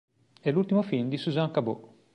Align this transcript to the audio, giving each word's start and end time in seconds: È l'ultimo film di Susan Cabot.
È 0.41 0.49
l'ultimo 0.49 0.81
film 0.81 1.09
di 1.09 1.17
Susan 1.17 1.51
Cabot. 1.51 1.89